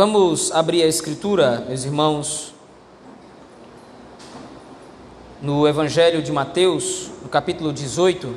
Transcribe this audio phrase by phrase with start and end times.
[0.00, 2.54] Vamos abrir a escritura, meus irmãos,
[5.42, 8.34] no Evangelho de Mateus, no capítulo 18.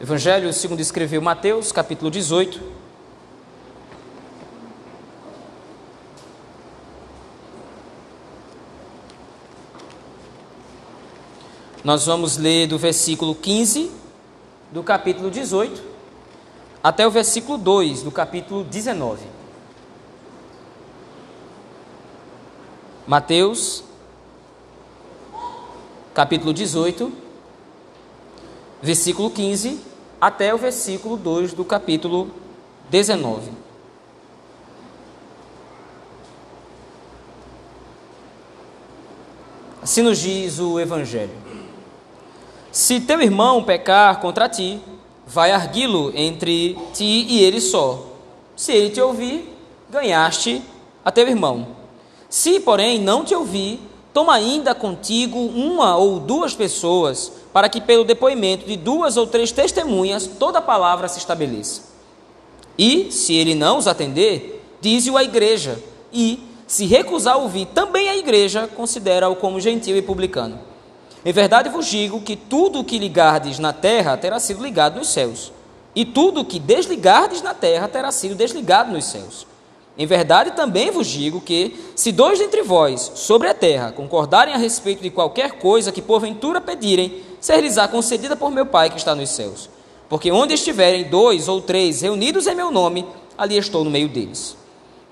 [0.00, 2.85] Evangelho segundo escreveu Mateus, capítulo 18.
[11.86, 13.92] Nós vamos ler do versículo 15
[14.72, 15.80] do capítulo 18
[16.82, 19.24] até o versículo 2 do capítulo 19.
[23.06, 23.84] Mateus,
[26.12, 27.12] capítulo 18,
[28.82, 29.80] versículo 15
[30.20, 32.32] até o versículo 2 do capítulo
[32.90, 33.52] 19.
[39.80, 41.45] Assim nos diz o Evangelho.
[42.76, 44.78] Se teu irmão pecar contra ti,
[45.26, 48.04] vai arguí-lo entre ti e ele só.
[48.54, 49.50] Se ele te ouvir,
[49.88, 50.60] ganhaste
[51.02, 51.68] a teu irmão.
[52.28, 53.80] Se, porém, não te ouvir,
[54.12, 59.50] toma ainda contigo uma ou duas pessoas, para que pelo depoimento de duas ou três
[59.50, 61.80] testemunhas toda a palavra se estabeleça.
[62.76, 68.16] E, se ele não os atender, dize-o à igreja, e, se recusar ouvir também a
[68.18, 70.75] igreja, considera-o como gentil e publicano.
[71.26, 75.08] Em verdade vos digo que tudo o que ligardes na terra terá sido ligado nos
[75.08, 75.52] céus,
[75.92, 79.44] e tudo o que desligardes na terra terá sido desligado nos céus.
[79.98, 84.56] Em verdade também vos digo que, se dois dentre vós sobre a terra concordarem a
[84.56, 89.30] respeito de qualquer coisa que porventura pedirem, ser-lhes-á concedida por meu Pai que está nos
[89.30, 89.68] céus.
[90.08, 93.04] Porque onde estiverem dois ou três reunidos em meu nome,
[93.36, 94.56] ali estou no meio deles.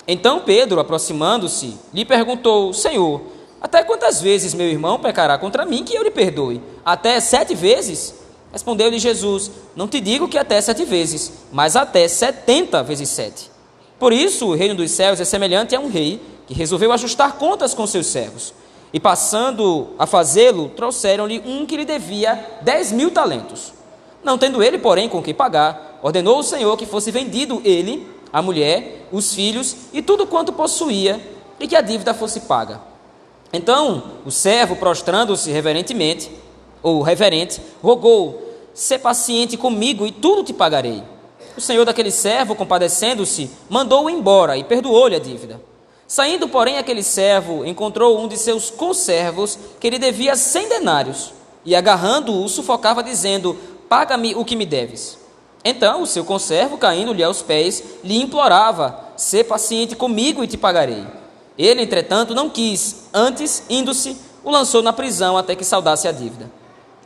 [0.06, 3.20] Então Pedro, aproximando-se, lhe perguntou: Senhor,
[3.64, 6.60] até quantas vezes meu irmão pecará contra mim que eu lhe perdoe?
[6.84, 8.14] Até sete vezes?
[8.52, 13.50] Respondeu-lhe Jesus: Não te digo que até sete vezes, mas até setenta vezes sete.
[13.98, 17.72] Por isso, o reino dos céus é semelhante a um rei que resolveu ajustar contas
[17.72, 18.52] com seus servos.
[18.92, 23.72] E passando a fazê-lo, trouxeram-lhe um que lhe devia dez mil talentos.
[24.22, 28.42] Não tendo ele, porém, com que pagar, ordenou o Senhor que fosse vendido ele, a
[28.42, 31.18] mulher, os filhos e tudo quanto possuía,
[31.58, 32.92] e que a dívida fosse paga.
[33.54, 36.28] Então o servo, prostrando-se reverentemente,
[36.82, 38.42] ou reverente, rogou:
[38.74, 41.04] Sê paciente comigo e tudo te pagarei.
[41.56, 45.60] O senhor daquele servo, compadecendo-se, mandou-o embora e perdoou-lhe a dívida.
[46.04, 51.32] Saindo, porém, aquele servo encontrou um de seus conservos que lhe devia cem denários
[51.64, 53.56] e, agarrando-o, sufocava, dizendo:
[53.88, 55.16] Paga-me o que me deves.
[55.64, 61.06] Então o seu conservo, caindo-lhe aos pés, lhe implorava: Sê paciente comigo e te pagarei.
[61.56, 66.50] Ele, entretanto, não quis, antes, indo-se, o lançou na prisão até que saudasse a dívida.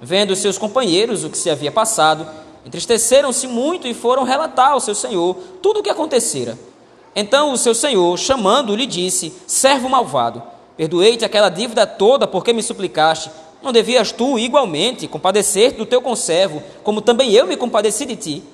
[0.00, 2.26] Vendo seus companheiros o que se havia passado,
[2.64, 6.58] entristeceram-se muito e foram relatar ao seu senhor tudo o que acontecera.
[7.14, 10.42] Então o seu senhor, chamando, lhe disse: Servo malvado,
[10.76, 13.30] perdoei-te aquela dívida toda porque me suplicaste.
[13.60, 18.44] Não devias tu, igualmente, compadecer-te do teu conservo, como também eu me compadeci de ti?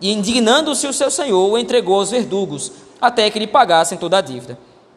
[0.00, 2.70] E indignando-se o seu senhor, o entregou aos verdugos,
[3.00, 4.56] até que lhe pagassem toda a dívida.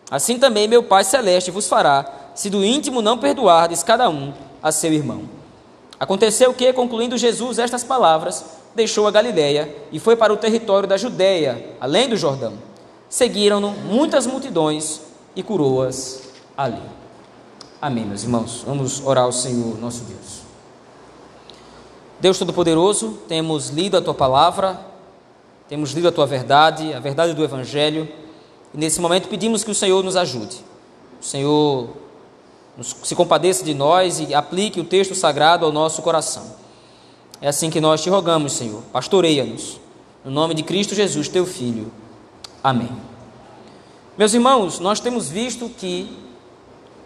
[0.09, 2.05] Assim também meu Pai Celeste vos fará,
[2.35, 5.23] se do íntimo não perdoardes cada um a seu irmão.
[5.99, 8.45] Aconteceu que, concluindo Jesus estas palavras,
[8.75, 12.53] deixou a Galiléia e foi para o território da Judéia, além do Jordão.
[13.09, 15.01] Seguiram-no muitas multidões
[15.35, 16.23] e curou-as
[16.57, 16.81] ali.
[17.81, 18.63] Amém, meus irmãos.
[18.65, 20.41] Vamos orar ao Senhor, nosso Deus.
[22.19, 24.79] Deus Todo-Poderoso, temos lido a tua palavra,
[25.69, 28.07] temos lido a tua verdade, a verdade do Evangelho.
[28.75, 30.57] E nesse momento pedimos que o Senhor nos ajude.
[31.21, 31.87] O Senhor
[32.75, 36.57] nos, se compadeça de nós e aplique o texto sagrado ao nosso coração.
[37.39, 38.83] É assim que nós te rogamos, Senhor.
[38.91, 39.79] Pastoreia-nos.
[40.25, 41.89] No nome de Cristo Jesus, teu Filho.
[42.61, 42.89] Amém.
[44.17, 46.09] Meus irmãos, nós temos visto que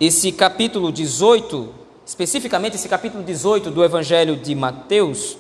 [0.02, 1.70] esse capítulo 18,
[2.04, 5.38] especificamente esse capítulo 18 do Evangelho de Mateus,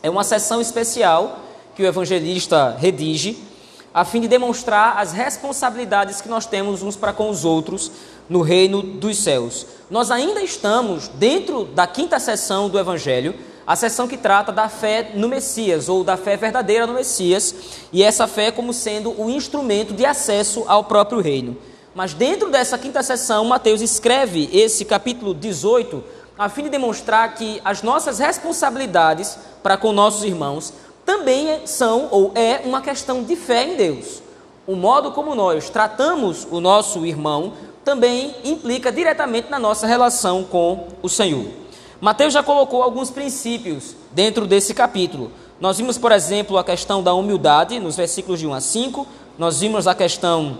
[0.00, 1.40] é uma sessão especial
[1.74, 3.49] que o evangelista redige
[3.92, 7.90] a fim de demonstrar as responsabilidades que nós temos uns para com os outros
[8.28, 9.66] no reino dos céus.
[9.90, 13.34] Nós ainda estamos dentro da quinta sessão do Evangelho,
[13.66, 17.54] a sessão que trata da fé no Messias, ou da fé verdadeira no Messias,
[17.92, 21.56] e essa fé como sendo o instrumento de acesso ao próprio reino.
[21.94, 26.02] Mas dentro dessa quinta sessão, Mateus escreve esse capítulo 18
[26.38, 30.72] a fim de demonstrar que as nossas responsabilidades para com nossos irmãos
[31.10, 34.22] também são ou é uma questão de fé em Deus.
[34.64, 37.52] O modo como nós tratamos o nosso irmão
[37.84, 41.46] também implica diretamente na nossa relação com o Senhor.
[42.00, 45.32] Mateus já colocou alguns princípios dentro desse capítulo.
[45.60, 49.04] Nós vimos, por exemplo, a questão da humildade nos versículos de 1 a 5,
[49.36, 50.58] nós vimos a questão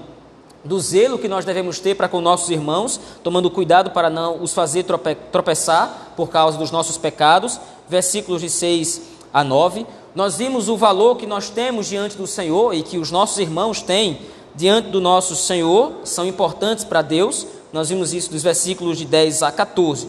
[0.64, 4.52] do zelo que nós devemos ter para com nossos irmãos, tomando cuidado para não os
[4.52, 9.86] fazer trope tropeçar por causa dos nossos pecados, versículos de 6 a 9.
[10.14, 13.82] Nós vimos o valor que nós temos diante do Senhor e que os nossos irmãos
[13.82, 14.20] têm
[14.54, 17.46] diante do nosso Senhor, são importantes para Deus.
[17.72, 20.08] Nós vimos isso dos versículos de 10 a 14.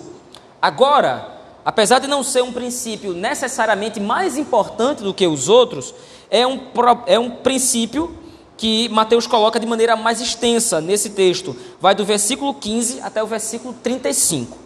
[0.62, 5.94] Agora, apesar de não ser um princípio necessariamente mais importante do que os outros,
[6.29, 6.59] é um,
[7.06, 8.15] é um princípio
[8.57, 11.56] que Mateus coloca de maneira mais extensa nesse texto.
[11.79, 14.57] Vai do versículo 15 até o versículo 35.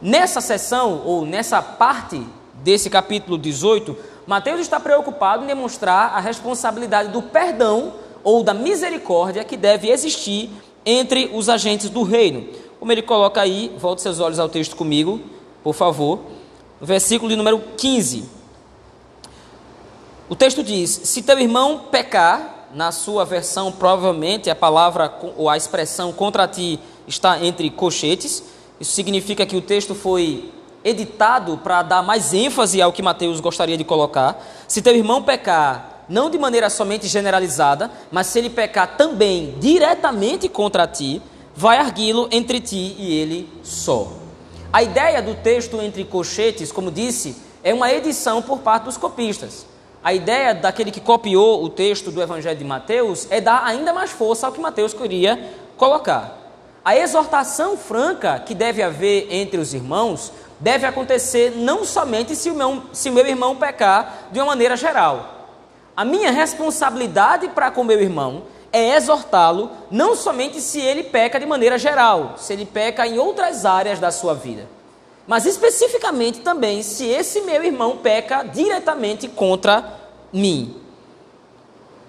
[0.00, 2.24] Nessa sessão, ou nessa parte
[2.64, 3.94] desse capítulo 18,
[4.26, 7.92] Mateus está preocupado em demonstrar a responsabilidade do perdão
[8.24, 10.50] ou da misericórdia que deve existir
[10.84, 12.48] entre os agentes do reino.
[12.80, 15.20] Como ele coloca aí, volte seus olhos ao texto comigo,
[15.62, 16.20] por favor.
[16.80, 18.24] Versículo de número 15.
[20.28, 25.56] O texto diz: Se teu irmão pecar, na sua versão, provavelmente a palavra ou a
[25.56, 28.42] expressão contra ti está entre cochetes.
[28.80, 30.50] Isso significa que o texto foi
[30.84, 34.38] editado para dar mais ênfase ao que Mateus gostaria de colocar.
[34.68, 40.48] Se teu irmão pecar, não de maneira somente generalizada, mas se ele pecar também diretamente
[40.48, 41.22] contra ti,
[41.56, 44.12] vai arguí-lo entre ti e ele só.
[44.72, 49.66] A ideia do texto entre cochetes, como disse, é uma edição por parte dos copistas.
[50.02, 54.10] A ideia daquele que copiou o texto do Evangelho de Mateus é dar ainda mais
[54.10, 55.42] força ao que Mateus queria
[55.76, 56.44] colocar.
[56.84, 62.54] A exortação franca que deve haver entre os irmãos deve acontecer não somente se o
[62.54, 65.48] meu, se meu irmão pecar de uma maneira geral.
[65.96, 71.46] A minha responsabilidade para com meu irmão é exortá-lo não somente se ele peca de
[71.46, 74.68] maneira geral, se ele peca em outras áreas da sua vida,
[75.26, 80.00] mas especificamente também se esse meu irmão peca diretamente contra
[80.32, 80.76] mim.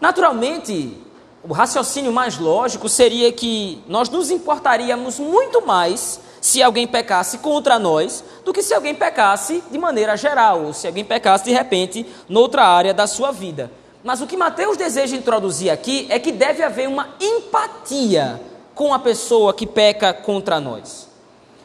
[0.02, 0.98] Naturalmente,
[1.44, 7.80] o raciocínio mais lógico seria que nós nos importaríamos muito mais se alguém pecasse contra
[7.80, 12.06] nós do que se alguém pecasse de maneira geral, ou se alguém pecasse de repente
[12.30, 13.72] noutra área da sua vida.
[14.04, 18.40] Mas o que Mateus deseja introduzir aqui é que deve haver uma empatia
[18.76, 21.10] com a pessoa que peca contra nós.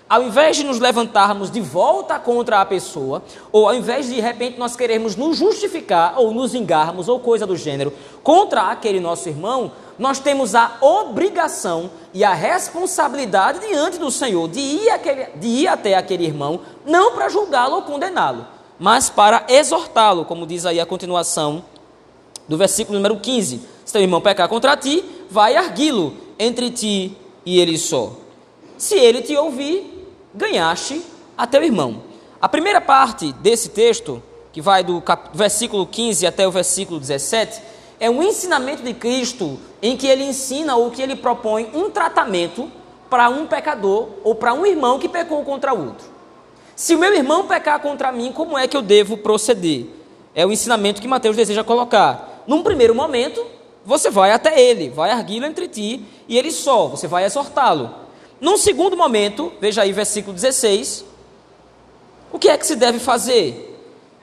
[0.08, 3.22] Ao invés de nos levantarmos de volta contra a pessoa,
[3.52, 7.46] ou ao invés de de repente nós queremos nos justificar ou nos vingarmos ou coisa
[7.46, 7.92] do gênero
[8.22, 14.58] contra aquele nosso irmão, nós temos a obrigação e a responsabilidade diante do Senhor de
[14.58, 18.46] ir, aquele, de ir até aquele irmão, não para julgá-lo ou condená-lo,
[18.78, 21.62] mas para exortá-lo, como diz aí a continuação
[22.48, 27.14] do versículo número 15: Se teu irmão pecar contra ti, vai arguí-lo entre ti
[27.44, 28.12] e ele só.
[28.78, 31.04] Se ele te ouvir, ganhaste
[31.36, 32.04] a teu irmão.
[32.40, 35.02] A primeira parte desse texto, que vai do
[35.34, 37.60] versículo 15 até o versículo 17,
[38.00, 42.72] é um ensinamento de Cristo em que ele ensina ou que ele propõe um tratamento
[43.10, 46.08] para um pecador ou para um irmão que pecou contra outro.
[46.74, 49.84] Se o meu irmão pecar contra mim, como é que eu devo proceder?
[50.34, 52.42] É o ensinamento que Mateus deseja colocar.
[52.46, 53.44] Num primeiro momento,
[53.84, 57.94] você vai até ele, vai arguí-lo entre ti e ele só, você vai exortá-lo.
[58.40, 61.04] Num segundo momento, veja aí versículo 16,
[62.32, 63.66] o que é que se deve fazer?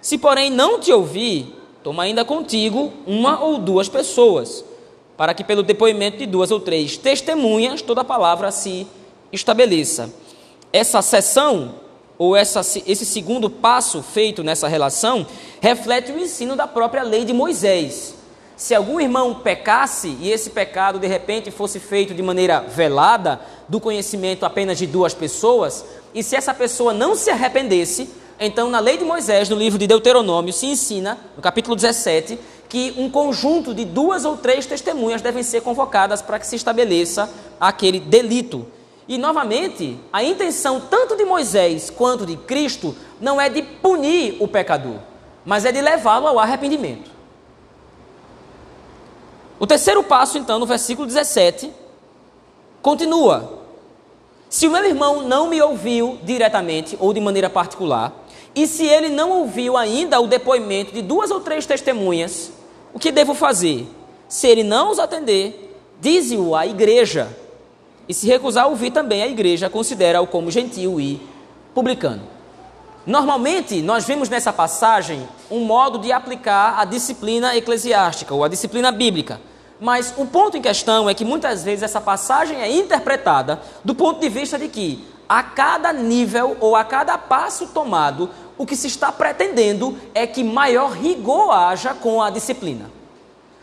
[0.01, 1.53] Se, porém, não te ouvir,
[1.87, 4.61] toma ainda contigo uma ou duas pessoas,
[5.15, 8.85] para que pelo depoimento de duas ou três testemunhas toda a palavra se
[9.31, 10.13] estabeleça.
[10.73, 11.75] Essa sessão,
[12.17, 15.25] ou essa, esse segundo passo feito nessa relação,
[15.61, 18.15] reflete o ensino da própria lei de Moisés.
[18.57, 23.39] Se algum irmão pecasse e esse pecado de repente fosse feito de maneira velada,
[23.69, 28.79] do conhecimento apenas de duas pessoas, e se essa pessoa não se arrependesse, então na
[28.79, 32.37] lei de Moisés, no livro de Deuteronômio, se ensina, no capítulo 17,
[32.69, 37.29] que um conjunto de duas ou três testemunhas devem ser convocadas para que se estabeleça
[37.59, 38.67] aquele delito.
[39.07, 44.47] E novamente, a intenção tanto de Moisés quanto de Cristo não é de punir o
[44.47, 44.99] pecador,
[45.45, 47.09] mas é de levá-lo ao arrependimento.
[49.59, 51.71] O terceiro passo, então, no versículo 17,
[52.81, 53.57] continua.
[54.49, 58.13] Se o meu irmão não me ouviu diretamente ou de maneira particular,
[58.57, 62.51] e se ele não ouviu ainda o depoimento de duas ou três testemunhas,
[62.91, 63.87] o que devo fazer?
[64.27, 67.29] Se ele não os atender, dize-o à igreja.
[68.09, 71.21] E se recusar a ouvir também, a igreja considera-o como gentil e
[71.75, 72.23] publicano.
[73.05, 78.91] Normalmente, nós vemos nessa passagem um modo de aplicar a disciplina eclesiástica ou a disciplina
[78.91, 79.39] bíblica.
[79.79, 84.19] Mas o ponto em questão é que muitas vezes essa passagem é interpretada do ponto
[84.19, 88.87] de vista de que a cada nível ou a cada passo tomado, o que se
[88.87, 92.89] está pretendendo é que maior rigor haja com a disciplina.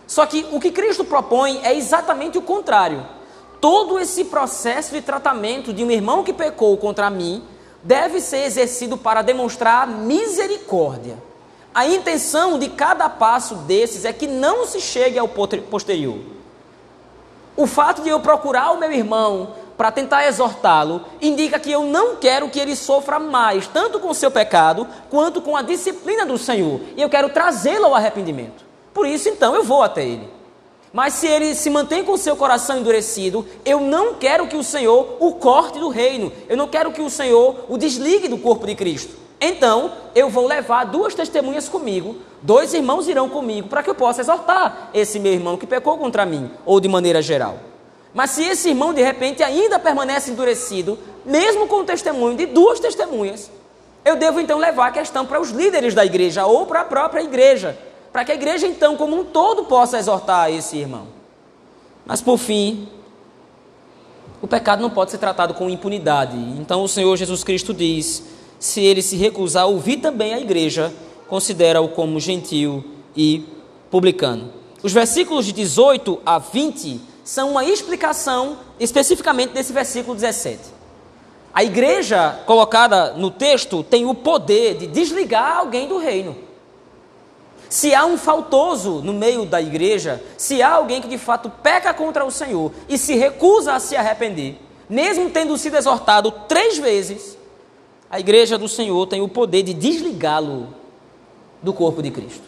[0.07, 3.05] Só que o que Cristo propõe é exatamente o contrário.
[3.61, 7.43] Todo esse processo de tratamento de um irmão que pecou contra mim
[7.83, 11.17] deve ser exercido para demonstrar misericórdia.
[11.75, 16.19] A intenção de cada passo desses é que não se chegue ao posterior.
[17.57, 22.17] O fato de eu procurar o meu irmão para tentar exortá-lo indica que eu não
[22.17, 26.39] quero que ele sofra mais, tanto com o seu pecado, quanto com a disciplina do
[26.39, 26.81] Senhor.
[26.97, 28.65] E eu quero trazê-lo ao arrependimento.
[28.93, 30.29] Por isso, então, eu vou até ele.
[30.93, 34.63] Mas se ele se mantém com o seu coração endurecido, eu não quero que o
[34.63, 36.33] Senhor o corte do reino.
[36.49, 39.17] Eu não quero que o Senhor o desligue do corpo de Cristo.
[39.41, 44.21] Então, eu vou levar duas testemunhas comigo, dois irmãos irão comigo, para que eu possa
[44.21, 47.59] exortar esse meu irmão que pecou contra mim, ou de maneira geral.
[48.15, 52.79] Mas se esse irmão de repente ainda permanece endurecido, mesmo com o testemunho de duas
[52.79, 53.51] testemunhas,
[54.05, 57.23] eu devo então levar a questão para os líderes da igreja ou para a própria
[57.23, 57.77] igreja,
[58.13, 61.09] para que a igreja então, como um todo, possa exortar esse irmão.
[62.07, 62.89] Mas por fim,
[64.41, 66.37] o pecado não pode ser tratado com impunidade.
[66.61, 68.23] Então o Senhor Jesus Cristo diz
[68.61, 70.93] se ele se recusar a ouvir também a igreja,
[71.29, 72.85] considera-o como gentil
[73.17, 73.45] e
[73.91, 74.53] publicano.
[74.83, 80.61] Os versículos de 18 a 20 são uma explicação especificamente desse versículo 17.
[81.53, 86.37] A igreja colocada no texto tem o poder de desligar alguém do reino.
[87.69, 91.95] Se há um faltoso no meio da igreja, se há alguém que de fato peca
[91.95, 97.39] contra o Senhor e se recusa a se arrepender, mesmo tendo sido exortado três vezes,
[98.11, 100.69] a igreja do Senhor tem o poder de desligá-lo
[101.63, 102.45] do corpo de Cristo.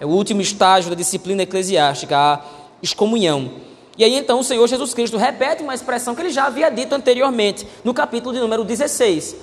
[0.00, 2.40] É o último estágio da disciplina eclesiástica, a
[2.82, 3.50] excomunhão.
[3.98, 6.94] E aí então o Senhor Jesus Cristo repete uma expressão que ele já havia dito
[6.94, 9.34] anteriormente, no capítulo de número 16.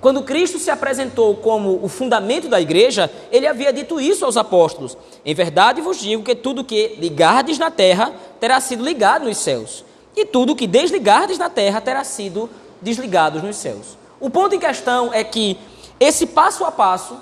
[0.00, 4.96] Quando Cristo se apresentou como o fundamento da igreja, ele havia dito isso aos apóstolos:
[5.24, 9.84] Em verdade vos digo que tudo que ligardes na terra terá sido ligado nos céus,
[10.14, 12.48] e tudo que desligardes na terra terá sido
[12.80, 13.98] desligado nos céus.
[14.20, 15.58] O ponto em questão é que
[15.98, 17.16] esse passo a passo,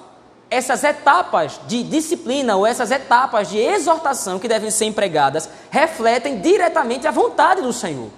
[0.52, 7.06] essas etapas de disciplina ou essas etapas de exortação que devem ser empregadas, refletem diretamente
[7.06, 8.10] a vontade do Senhor.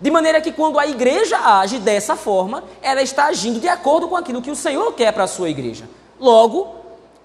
[0.00, 4.14] De maneira que quando a igreja age dessa forma, ela está agindo de acordo com
[4.14, 5.88] aquilo que o Senhor quer para a sua igreja.
[6.20, 6.72] Logo,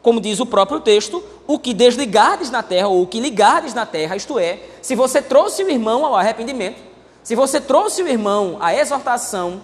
[0.01, 3.85] como diz o próprio texto, o que desligardes na terra ou o que ligardes na
[3.85, 6.81] terra, isto é, se você trouxe o irmão ao arrependimento,
[7.21, 9.61] se você trouxe o irmão à exortação,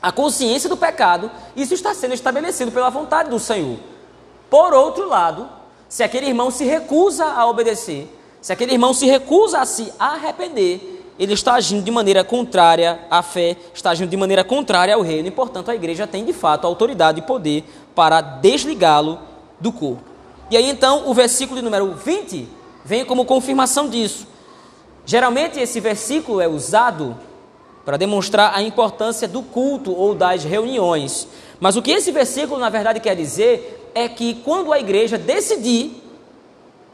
[0.00, 3.76] a consciência do pecado, isso está sendo estabelecido pela vontade do Senhor.
[4.56, 5.50] Por outro lado,
[5.86, 8.10] se aquele irmão se recusa a obedecer,
[8.40, 13.22] se aquele irmão se recusa a se arrepender, ele está agindo de maneira contrária à
[13.22, 16.66] fé, está agindo de maneira contrária ao reino, e portanto a igreja tem de fato
[16.66, 19.18] autoridade e poder para desligá-lo
[19.60, 20.02] do corpo.
[20.50, 22.48] E aí então o versículo de número 20
[22.82, 24.26] vem como confirmação disso.
[25.04, 27.14] Geralmente esse versículo é usado
[27.84, 31.28] para demonstrar a importância do culto ou das reuniões.
[31.60, 36.02] Mas o que esse versículo, na verdade, quer dizer é que quando a igreja decidir,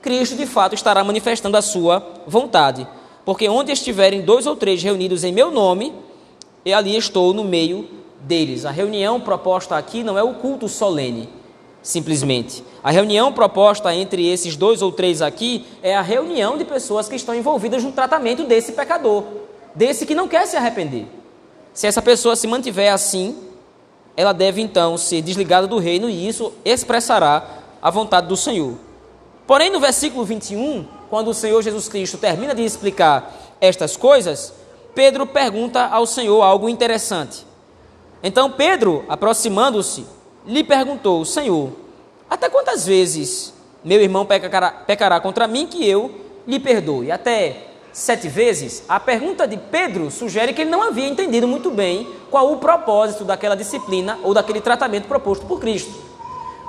[0.00, 2.87] Cristo de fato estará manifestando a sua vontade.
[3.25, 5.92] Porque onde estiverem dois ou três reunidos em meu nome,
[6.64, 7.88] e ali estou no meio
[8.21, 8.64] deles.
[8.64, 11.28] A reunião proposta aqui não é o culto solene,
[11.83, 12.64] simplesmente.
[12.83, 17.16] A reunião proposta entre esses dois ou três aqui é a reunião de pessoas que
[17.16, 19.25] estão envolvidas no tratamento desse pecador
[19.75, 21.07] desse que não quer se arrepender.
[21.73, 23.37] Se essa pessoa se mantiver assim,
[24.16, 27.45] ela deve então ser desligada do reino e isso expressará
[27.81, 28.75] a vontade do Senhor.
[29.47, 34.52] Porém, no versículo 21, quando o Senhor Jesus Cristo termina de explicar estas coisas,
[34.95, 37.47] Pedro pergunta ao Senhor algo interessante.
[38.23, 40.07] Então Pedro, aproximando-se,
[40.47, 41.73] lhe perguntou: Senhor,
[42.28, 43.52] até quantas vezes
[43.83, 46.11] meu irmão pecará, contra mim que eu
[46.47, 47.11] lhe perdoe?
[47.11, 52.08] Até sete vezes, a pergunta de Pedro sugere que ele não havia entendido muito bem
[52.30, 55.92] qual o propósito daquela disciplina ou daquele tratamento proposto por Cristo.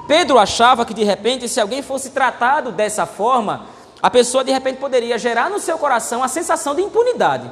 [0.08, 3.66] Pedro achava que de repente, se alguém fosse tratado dessa forma,
[4.02, 7.50] a pessoa de repente poderia gerar no seu coração a sensação de impunidade.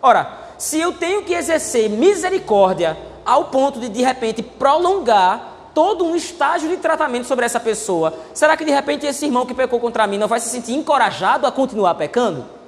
[0.00, 6.14] Ora, se eu tenho que exercer misericórdia ao ponto de de repente prolongar todo um
[6.14, 10.06] estágio de tratamento sobre essa pessoa, será que de repente esse irmão que pecou contra
[10.06, 12.61] mim não vai se sentir encorajado a continuar pecando?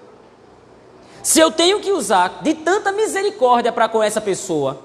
[1.25, 4.79] Se eu tenho que usar de tanta misericórdia para com essa pessoa,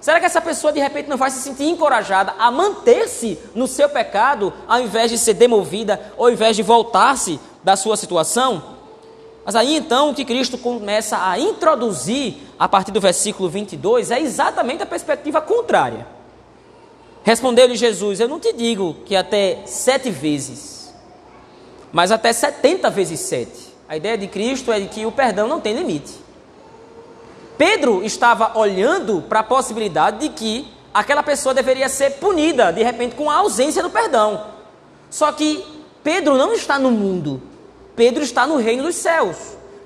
[0.00, 3.88] será que essa pessoa de repente não vai se sentir encorajada a manter-se no seu
[3.88, 8.74] pecado, ao invés de ser demovida, ou ao invés de voltar-se da sua situação?
[9.44, 14.20] Mas aí então o que Cristo começa a introduzir a partir do versículo 22 é
[14.20, 16.08] exatamente a perspectiva contrária.
[17.22, 20.92] Respondeu-lhe Jesus: Eu não te digo que até sete vezes,
[21.92, 23.73] mas até setenta vezes sete.
[23.88, 26.14] A ideia de Cristo é de que o perdão não tem limite.
[27.58, 33.14] Pedro estava olhando para a possibilidade de que aquela pessoa deveria ser punida, de repente,
[33.14, 34.46] com a ausência do perdão.
[35.10, 35.64] Só que
[36.02, 37.40] Pedro não está no mundo,
[37.94, 39.36] Pedro está no reino dos céus.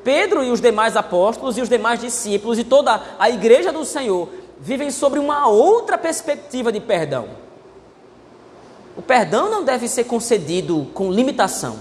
[0.04, 4.28] Pedro e os demais apóstolos e os demais discípulos e toda a igreja do Senhor
[4.58, 7.28] vivem sobre uma outra perspectiva de perdão.
[8.96, 11.78] O perdão não deve ser concedido com limitação.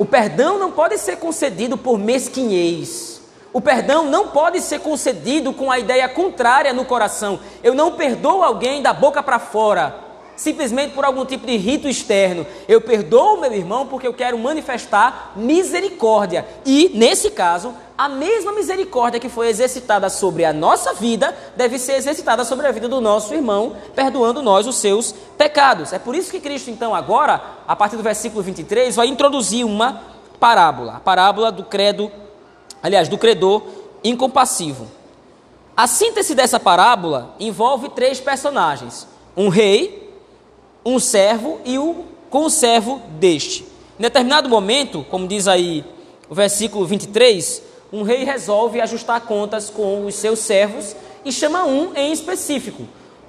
[0.00, 3.20] O perdão não pode ser concedido por mesquinhez.
[3.52, 7.38] O perdão não pode ser concedido com a ideia contrária no coração.
[7.62, 10.09] Eu não perdoo alguém da boca para fora
[10.40, 12.46] simplesmente por algum tipo de rito externo.
[12.66, 16.46] Eu perdoo meu irmão porque eu quero manifestar misericórdia.
[16.64, 21.92] E, nesse caso, a mesma misericórdia que foi exercitada sobre a nossa vida deve ser
[21.92, 25.92] exercitada sobre a vida do nosso irmão, perdoando nós os seus pecados.
[25.92, 30.00] É por isso que Cristo, então, agora, a partir do versículo 23, vai introduzir uma
[30.38, 32.10] parábola, a parábola do credo,
[32.82, 33.62] aliás, do credor
[34.02, 34.86] incompassivo.
[35.76, 39.06] A síntese dessa parábola envolve três personagens:
[39.36, 40.09] um rei,
[40.84, 43.64] um servo e o conservo deste.
[43.98, 45.84] Em determinado momento, como diz aí
[46.28, 50.94] o versículo 23, um rei resolve ajustar contas com os seus servos
[51.24, 52.84] e chama um em específico,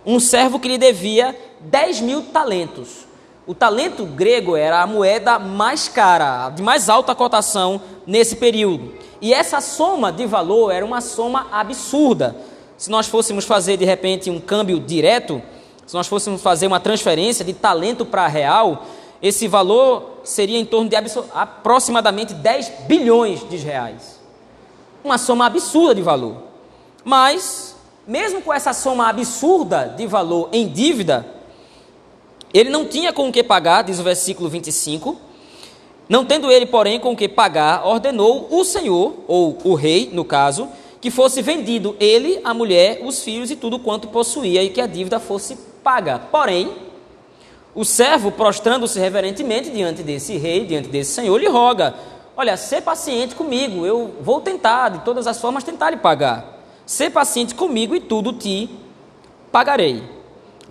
[0.05, 3.07] um servo que lhe devia 10 mil talentos.
[3.45, 8.93] O talento grego era a moeda mais cara, de mais alta cotação nesse período.
[9.19, 12.35] E essa soma de valor era uma soma absurda.
[12.77, 15.41] Se nós fôssemos fazer de repente um câmbio direto,
[15.91, 18.85] se nós fôssemos fazer uma transferência de talento para real,
[19.21, 24.17] esse valor seria em torno de aproximadamente 10 bilhões de reais.
[25.03, 26.43] Uma soma absurda de valor.
[27.03, 27.75] Mas,
[28.07, 31.27] mesmo com essa soma absurda de valor em dívida,
[32.53, 35.17] ele não tinha com o que pagar, diz o versículo 25.
[36.07, 40.23] Não tendo ele, porém, com o que pagar, ordenou o Senhor, ou o rei, no
[40.23, 40.69] caso,
[41.01, 44.87] que fosse vendido ele, a mulher, os filhos e tudo quanto possuía, e que a
[44.87, 46.19] dívida fosse paga.
[46.31, 46.71] Porém,
[47.73, 51.93] o servo, prostrando-se reverentemente diante desse rei, diante desse senhor, lhe roga:
[52.35, 56.59] Olha, ser paciente comigo, eu vou tentar, de todas as formas, tentar lhe pagar.
[56.85, 58.69] Ser paciente comigo e tudo te
[59.51, 60.03] pagarei.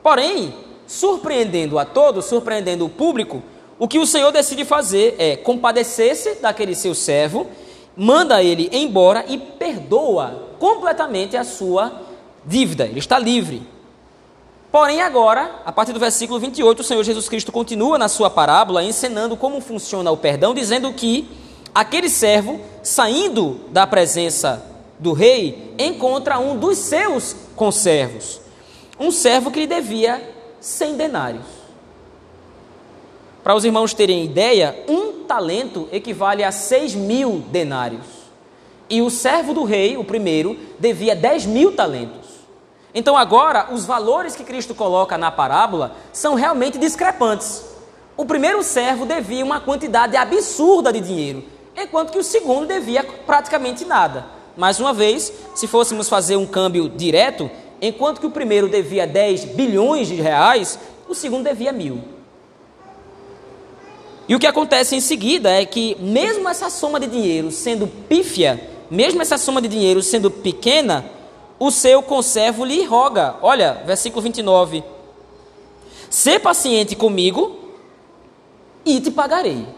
[0.02, 0.54] Porém,
[0.86, 3.42] surpreendendo a todos, surpreendendo o público,
[3.78, 7.46] o que o Senhor decide fazer é compadecer-se daquele seu servo,
[7.96, 11.92] manda ele embora e perdoa completamente a sua
[12.44, 12.84] dívida.
[12.84, 13.62] Ele está livre.
[14.70, 18.84] Porém, agora, a partir do versículo 28, o Senhor Jesus Cristo continua na sua parábola
[18.84, 21.28] ensinando como funciona o perdão, dizendo que
[21.74, 24.64] aquele servo, saindo da presença
[24.96, 28.40] do rei, encontra um dos seus conservos,
[28.98, 30.22] um servo que lhe devia
[30.60, 31.46] 100 denários.
[33.42, 38.06] Para os irmãos terem ideia, um talento equivale a 6 mil denários.
[38.88, 42.29] E o servo do rei, o primeiro, devia 10 mil talentos.
[42.94, 47.64] Então agora, os valores que Cristo coloca na parábola são realmente discrepantes.
[48.16, 51.44] O primeiro servo devia uma quantidade absurda de dinheiro,
[51.76, 54.26] enquanto que o segundo devia praticamente nada.
[54.56, 57.50] Mais uma vez, se fôssemos fazer um câmbio direto,
[57.80, 62.02] enquanto que o primeiro devia 10 bilhões de reais, o segundo devia mil.
[64.28, 68.68] E o que acontece em seguida é que, mesmo essa soma de dinheiro sendo pífia,
[68.90, 71.04] mesmo essa soma de dinheiro sendo pequena,
[71.60, 73.36] o seu conservo lhe roga.
[73.42, 74.82] Olha, versículo 29.
[76.08, 77.54] Ser paciente comigo
[78.84, 79.68] e te pagarei.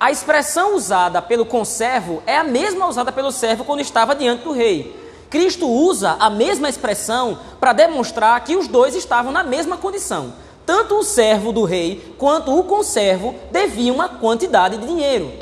[0.00, 4.50] A expressão usada pelo conservo é a mesma usada pelo servo quando estava diante do
[4.50, 4.98] rei.
[5.30, 10.32] Cristo usa a mesma expressão para demonstrar que os dois estavam na mesma condição.
[10.66, 15.32] Tanto o servo do rei quanto o conservo deviam uma quantidade de dinheiro.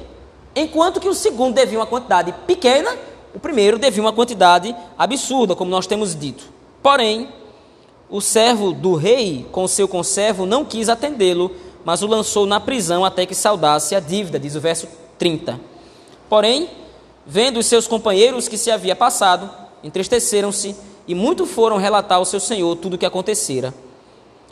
[0.54, 2.94] Enquanto que o segundo devia uma quantidade pequena
[3.34, 6.44] o primeiro devia uma quantidade absurda, como nós temos dito.
[6.82, 7.28] Porém,
[8.08, 11.50] o servo do rei, com seu conservo, não quis atendê-lo,
[11.84, 14.88] mas o lançou na prisão até que saudasse a dívida, diz o verso
[15.18, 15.60] 30.
[16.28, 16.68] Porém,
[17.26, 19.50] vendo os seus companheiros que se havia passado,
[19.82, 20.74] entristeceram-se
[21.06, 23.72] e muito foram relatar ao seu senhor tudo o que acontecera.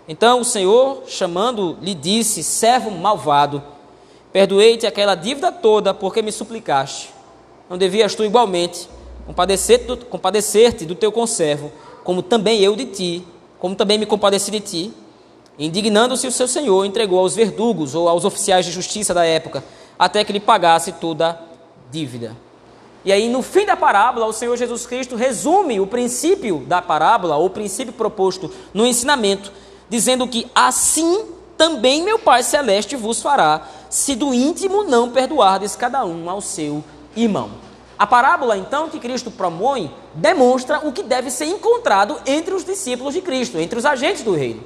[0.09, 3.63] Então o senhor, chamando, lhe disse: Servo malvado,
[4.33, 7.16] perdoei-te aquela dívida toda porque me suplicaste.
[7.69, 8.89] Não devias tu igualmente
[9.27, 11.73] compadecer-te do, compadecer do teu conservo,
[12.05, 13.27] como também eu de ti,
[13.59, 14.93] como também me compadeci de ti?
[15.59, 19.65] Indignando-se o seu senhor, entregou aos verdugos ou aos oficiais de justiça da época,
[19.99, 21.37] até que lhe pagasse toda a
[21.91, 22.37] dívida.
[23.05, 27.37] E aí, no fim da parábola, o Senhor Jesus Cristo resume o princípio da parábola,
[27.37, 29.53] ou o princípio proposto no ensinamento,
[29.89, 31.25] dizendo que assim
[31.57, 36.85] também meu Pai Celeste vos fará, se do íntimo não perdoardes cada um ao seu
[37.17, 37.51] irmão.
[37.99, 43.15] A parábola, então, que Cristo promove, demonstra o que deve ser encontrado entre os discípulos
[43.15, 44.63] de Cristo, entre os agentes do reino.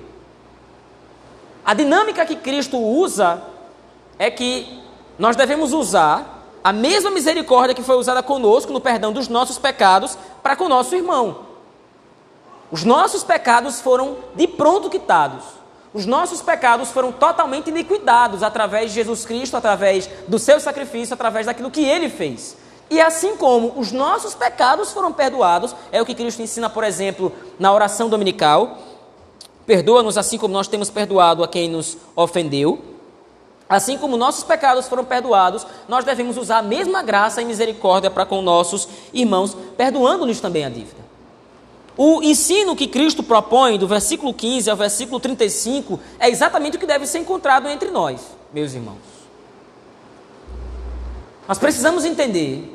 [1.64, 3.42] A dinâmica que Cristo usa
[4.18, 4.82] é que
[5.18, 10.18] nós devemos usar a mesma misericórdia que foi usada conosco no perdão dos nossos pecados
[10.42, 11.46] para com o nosso irmão.
[12.70, 15.44] Os nossos pecados foram de pronto quitados.
[15.92, 21.46] Os nossos pecados foram totalmente liquidados através de Jesus Cristo, através do seu sacrifício, através
[21.46, 22.57] daquilo que ele fez.
[22.88, 27.33] E assim como os nossos pecados foram perdoados, é o que Cristo ensina, por exemplo,
[27.59, 28.79] na oração dominical.
[29.66, 32.81] Perdoa-nos assim como nós temos perdoado a quem nos ofendeu.
[33.68, 38.26] Assim como nossos pecados foram perdoados, nós devemos usar a mesma graça e misericórdia para
[38.26, 40.99] com nossos irmãos, perdoando-lhes também a dívida.
[42.02, 46.86] O ensino que Cristo propõe, do versículo 15 ao versículo 35, é exatamente o que
[46.86, 48.22] deve ser encontrado entre nós,
[48.54, 48.96] meus irmãos.
[51.46, 52.74] Nós precisamos entender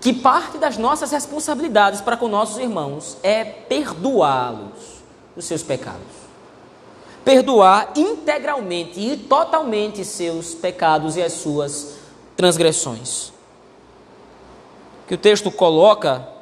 [0.00, 5.02] que parte das nossas responsabilidades para com nossos irmãos é perdoá-los
[5.34, 6.30] dos seus pecados
[7.24, 11.96] perdoar integralmente e totalmente seus pecados e as suas
[12.36, 13.32] transgressões.
[15.06, 16.39] Que o texto coloca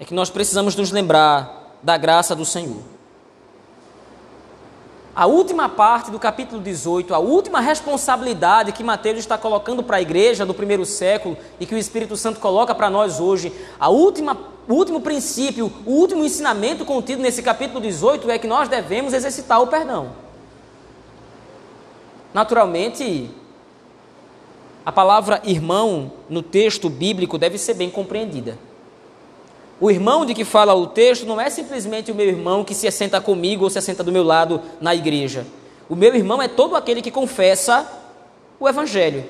[0.00, 2.80] é que nós precisamos nos lembrar da graça do Senhor.
[5.14, 10.00] A última parte do capítulo 18, a última responsabilidade que Mateus está colocando para a
[10.00, 14.38] igreja do primeiro século e que o Espírito Santo coloca para nós hoje, a última,
[14.66, 19.60] o último princípio, o último ensinamento contido nesse capítulo 18 é que nós devemos exercitar
[19.60, 20.12] o perdão.
[22.32, 23.28] Naturalmente,
[24.86, 28.69] a palavra irmão no texto bíblico deve ser bem compreendida.
[29.80, 32.86] O irmão de que fala o texto não é simplesmente o meu irmão que se
[32.86, 35.46] assenta comigo ou se assenta do meu lado na igreja.
[35.88, 37.90] O meu irmão é todo aquele que confessa
[38.60, 39.24] o Evangelho.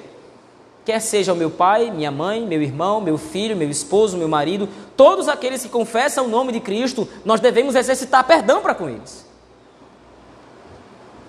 [0.84, 4.68] Quer seja o meu pai, minha mãe, meu irmão, meu filho, meu esposo, meu marido,
[4.96, 9.24] todos aqueles que confessam o nome de Cristo, nós devemos exercitar perdão para com eles.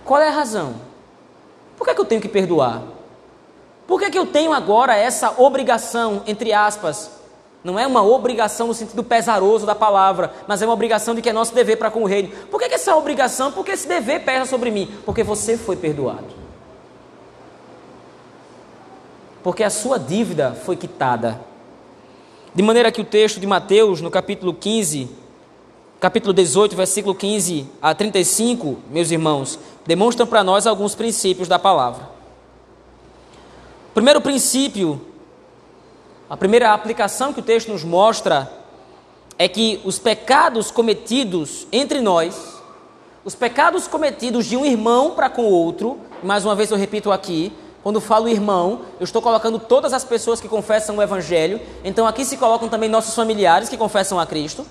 [0.03, 0.75] Qual é a razão?
[1.77, 2.81] Por que, é que eu tenho que perdoar?
[3.85, 7.20] Por que, é que eu tenho agora essa obrigação, entre aspas,
[7.63, 11.29] não é uma obrigação no sentido pesaroso da palavra, mas é uma obrigação de que
[11.29, 12.29] é nosso dever para com o reino.
[12.49, 13.51] Por que, que essa obrigação?
[13.51, 14.91] Porque esse dever pesa sobre mim?
[15.05, 16.25] Porque você foi perdoado.
[19.43, 21.39] Porque a sua dívida foi quitada.
[22.53, 25.09] De maneira que o texto de Mateus, no capítulo 15,
[25.99, 32.09] capítulo 18, versículo 15 a 35, meus irmãos, demonstram para nós alguns princípios da palavra.
[33.91, 34.99] O primeiro princípio
[36.31, 38.49] a primeira aplicação que o texto nos mostra
[39.37, 42.53] é que os pecados cometidos entre nós,
[43.25, 47.11] os pecados cometidos de um irmão para com o outro, mais uma vez eu repito
[47.11, 47.51] aqui,
[47.83, 52.23] quando falo irmão, eu estou colocando todas as pessoas que confessam o Evangelho, então aqui
[52.23, 54.65] se colocam também nossos familiares que confessam a Cristo.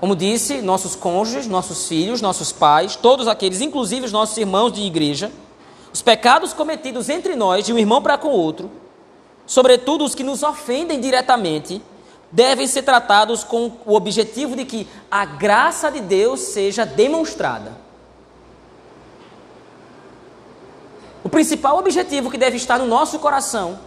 [0.00, 4.80] Como disse, nossos cônjuges, nossos filhos, nossos pais, todos aqueles, inclusive os nossos irmãos de
[4.80, 5.30] igreja,
[5.92, 8.70] os pecados cometidos entre nós, de um irmão para com o outro,
[9.48, 11.82] sobretudo os que nos ofendem diretamente,
[12.30, 17.72] devem ser tratados com o objetivo de que a graça de Deus seja demonstrada.
[21.24, 23.78] O principal objetivo que deve estar no nosso coração,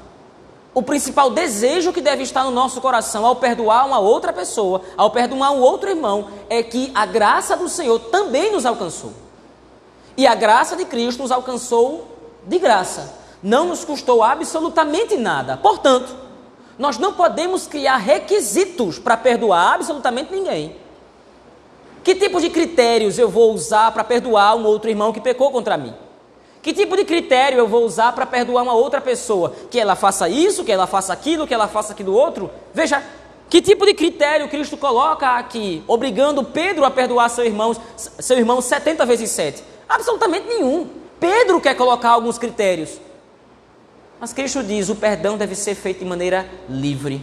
[0.73, 5.11] o principal desejo que deve estar no nosso coração ao perdoar uma outra pessoa, ao
[5.11, 9.13] perdoar um outro irmão, é que a graça do Senhor também nos alcançou.
[10.17, 12.07] E a graça de Cristo nos alcançou
[12.47, 15.57] de graça não nos custou absolutamente nada.
[15.57, 16.15] Portanto,
[16.77, 20.75] nós não podemos criar requisitos para perdoar absolutamente ninguém.
[22.03, 25.77] Que tipo de critérios eu vou usar para perdoar um outro irmão que pecou contra
[25.77, 25.93] mim?
[26.61, 29.53] Que tipo de critério eu vou usar para perdoar uma outra pessoa?
[29.69, 32.49] Que ela faça isso, que ela faça aquilo, que ela faça aquilo outro?
[32.73, 33.03] Veja,
[33.49, 38.61] que tipo de critério Cristo coloca aqui, obrigando Pedro a perdoar seu irmão, seu irmão
[38.61, 39.63] 70 vezes 7?
[39.89, 40.87] Absolutamente nenhum.
[41.19, 42.99] Pedro quer colocar alguns critérios.
[44.21, 47.19] Mas Cristo diz: o perdão deve ser feito de maneira livre.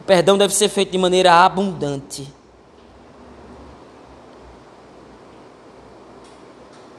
[0.00, 2.34] O perdão deve ser feito de maneira abundante.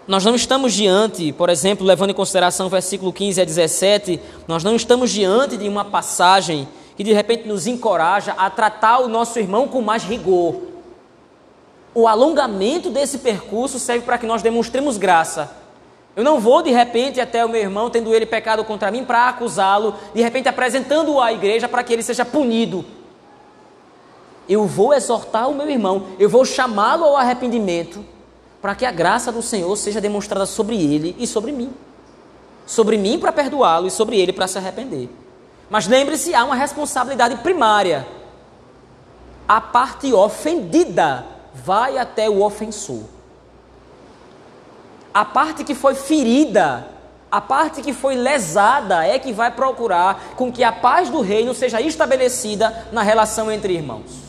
[0.08, 4.64] Nós não estamos diante, por exemplo, levando em consideração o versículo 15 a 17, nós
[4.64, 9.38] não estamos diante de uma passagem que de repente nos encoraja a tratar o nosso
[9.38, 10.62] irmão com mais rigor.
[11.94, 15.57] O alongamento desse percurso serve para que nós demonstremos graça
[16.18, 19.30] Eu não vou de repente até o meu irmão, tendo ele pecado contra mim, para
[19.30, 22.84] acusá-lo, de repente apresentando-o à igreja para que ele seja punido.
[24.50, 28.04] Eu vou exortar o meu irmão, eu vou chamá-lo ao arrependimento,
[28.60, 31.72] para que a graça do Senhor seja demonstrada sobre ele e sobre mim.
[32.66, 35.12] Sobre mim para perdoá-lo e sobre ele para se arrepender.
[35.70, 38.08] Mas lembre-se, há uma responsabilidade primária.
[39.48, 43.17] A parte ofendida vai até o ofensor
[45.14, 46.88] a parte que foi ferida,
[47.32, 51.54] a parte que foi lesada é que vai procurar com que a paz do reino
[51.54, 54.28] seja estabelecida na relação entre irmãos.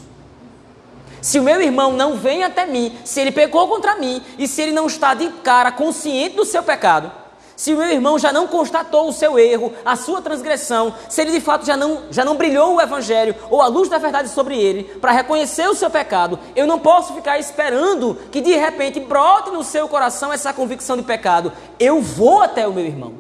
[1.21, 4.63] Se o meu irmão não vem até mim, se ele pecou contra mim e se
[4.63, 7.11] ele não está de cara consciente do seu pecado,
[7.59, 11.33] se o meu irmão já não constatou o seu erro, a sua transgressão, se ele
[11.33, 14.57] de fato já não, já não brilhou o evangelho ou a luz da verdade sobre
[14.57, 19.51] ele para reconhecer o seu pecado, eu não posso ficar esperando que de repente brote
[19.51, 21.53] no seu coração essa convicção de pecado.
[21.81, 23.15] Eu vou até o meu irmão.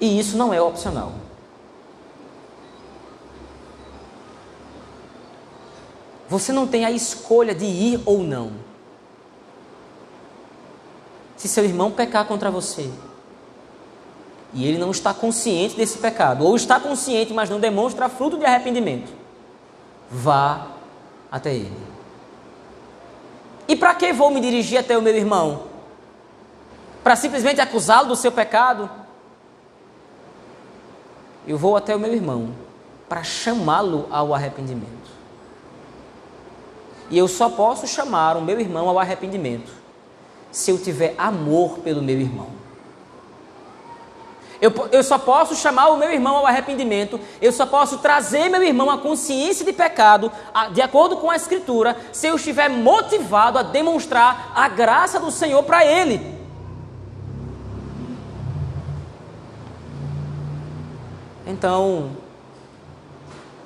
[0.00, 1.12] E isso não é opcional.
[6.28, 8.66] Você não tem a escolha de ir ou não
[11.46, 12.90] se seu irmão pecar contra você
[14.52, 18.44] e ele não está consciente desse pecado, ou está consciente, mas não demonstra fruto de
[18.44, 19.12] arrependimento,
[20.10, 20.68] vá
[21.30, 21.76] até ele.
[23.68, 25.64] E para que vou me dirigir até o meu irmão?
[27.02, 28.88] Para simplesmente acusá-lo do seu pecado?
[31.46, 32.54] Eu vou até o meu irmão
[33.08, 35.10] para chamá-lo ao arrependimento.
[37.10, 39.85] E eu só posso chamar o meu irmão ao arrependimento
[40.56, 42.48] se eu tiver amor pelo meu irmão.
[44.58, 48.62] Eu, eu só posso chamar o meu irmão ao arrependimento, eu só posso trazer meu
[48.62, 53.58] irmão à consciência de pecado, a, de acordo com a Escritura, se eu estiver motivado
[53.58, 56.34] a demonstrar a graça do Senhor para ele.
[61.46, 62.12] Então,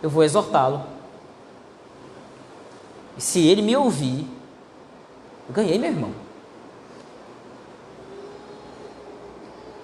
[0.03, 0.85] eu vou exortá-lo.
[3.17, 4.27] E se ele me ouvir,
[5.49, 6.20] ganhei meu irmão.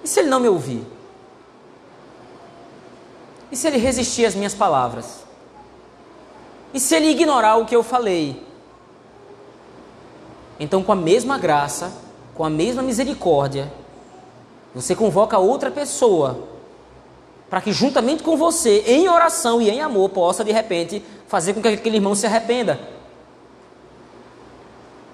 [0.07, 0.87] E se ele não me ouvir?
[3.51, 5.25] E se ele resistir às minhas palavras?
[6.73, 8.41] E se ele ignorar o que eu falei?
[10.57, 11.91] Então, com a mesma graça,
[12.33, 13.69] com a mesma misericórdia,
[14.73, 16.39] você convoca outra pessoa
[17.49, 21.61] para que, juntamente com você, em oração e em amor, possa de repente fazer com
[21.61, 22.79] que aquele irmão se arrependa.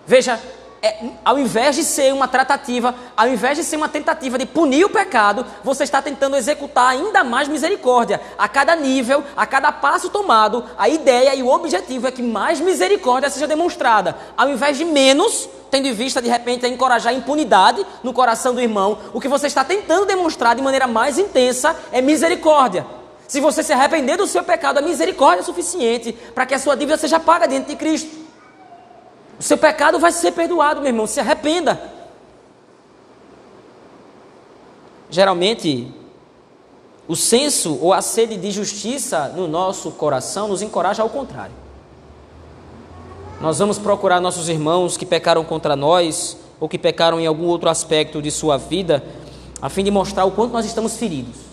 [0.06, 0.39] Veja,
[0.84, 4.84] é, ao invés de ser uma tratativa, ao invés de ser uma tentativa de punir
[4.84, 8.19] o pecado, você está tentando executar ainda mais misericórdia.
[8.38, 12.60] A cada nível, a cada passo tomado, a ideia e o objetivo é que mais
[12.60, 14.17] misericórdia seja demonstrada.
[14.36, 18.54] Ao invés de menos, tendo em vista de repente a encorajar a impunidade no coração
[18.54, 22.86] do irmão, o que você está tentando demonstrar de maneira mais intensa é misericórdia.
[23.26, 26.76] Se você se arrepender do seu pecado, a misericórdia é suficiente para que a sua
[26.76, 28.23] dívida seja paga diante de Cristo.
[29.43, 31.06] O seu pecado vai ser perdoado, meu irmão.
[31.06, 31.77] Se arrependa.
[35.10, 35.93] Geralmente,
[37.10, 41.53] o senso ou a sede de justiça no nosso coração nos encoraja ao contrário.
[43.41, 47.69] Nós vamos procurar nossos irmãos que pecaram contra nós ou que pecaram em algum outro
[47.69, 49.03] aspecto de sua vida,
[49.62, 51.53] a fim de mostrar o quanto nós estamos feridos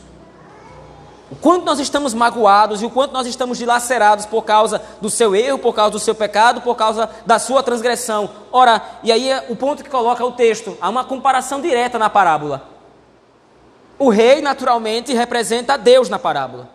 [1.31, 5.35] o quanto nós estamos magoados e o quanto nós estamos dilacerados por causa do seu
[5.35, 8.29] erro, por causa do seu pecado, por causa da sua transgressão.
[8.51, 12.11] Ora, e aí é o ponto que coloca o texto, há uma comparação direta na
[12.11, 12.69] parábola.
[13.97, 16.69] O rei, naturalmente, representa Deus na parábola.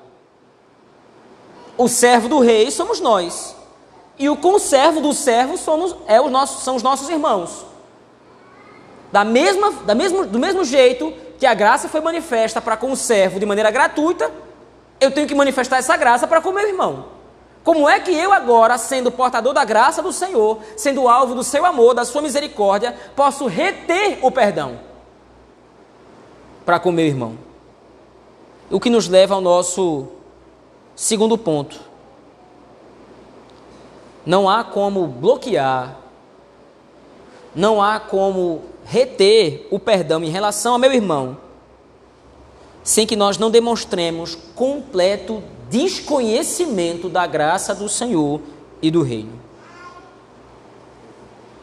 [1.78, 3.56] O servo do rei somos nós.
[4.18, 7.66] E o conservo do servo somos, é os nossos, são os nossos irmãos.
[9.12, 12.96] Da mesma, da mesmo, do mesmo jeito que a graça foi manifesta para com o
[12.96, 14.32] servo de maneira gratuita,
[15.00, 17.06] eu tenho que manifestar essa graça para com meu irmão.
[17.64, 21.66] Como é que eu agora, sendo portador da graça do Senhor, sendo alvo do seu
[21.66, 24.80] amor, da sua misericórdia, posso reter o perdão
[26.64, 27.38] para com meu irmão?
[28.70, 30.08] O que nos leva ao nosso
[30.96, 31.80] segundo ponto.
[34.26, 35.98] Não há como bloquear,
[37.54, 41.38] não há como reter o perdão em relação ao meu irmão,
[42.86, 48.40] sem que nós não demonstremos completo desconhecimento da graça do Senhor
[48.80, 49.34] e do Reino.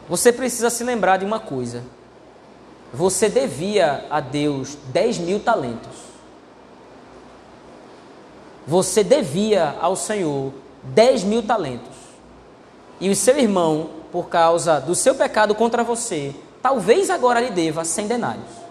[0.09, 1.81] Você precisa se lembrar de uma coisa.
[2.93, 5.97] Você devia a Deus 10 mil talentos.
[8.67, 10.51] Você devia ao Senhor
[10.83, 12.03] 10 mil talentos.
[12.99, 17.83] e o seu irmão, por causa do seu pecado contra você, talvez agora lhe deva
[17.83, 18.62] 100 denários.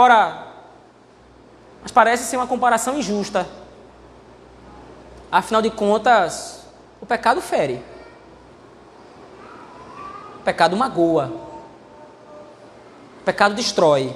[0.00, 0.46] Ora,
[1.82, 3.48] mas parece ser uma comparação injusta.
[5.28, 6.64] Afinal de contas,
[7.00, 7.82] o pecado fere.
[10.36, 11.32] O pecado magoa.
[13.20, 14.14] O pecado destrói.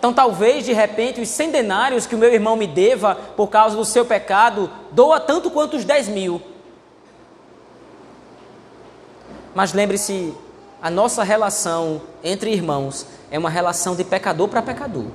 [0.00, 3.76] Então, talvez, de repente, os cem denários que o meu irmão me deva por causa
[3.76, 6.42] do seu pecado, doa tanto quanto os dez mil.
[9.54, 10.36] Mas lembre-se,
[10.84, 15.06] a nossa relação entre irmãos é uma relação de pecador para pecador.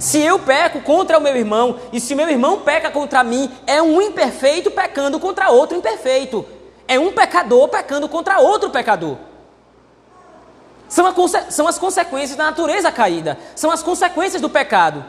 [0.00, 3.48] Se eu peco contra o meu irmão e se o meu irmão peca contra mim,
[3.64, 6.44] é um imperfeito pecando contra outro imperfeito.
[6.88, 9.16] É um pecador pecando contra outro pecador.
[10.88, 11.06] São,
[11.48, 15.04] são as consequências da natureza caída, são as consequências do pecado.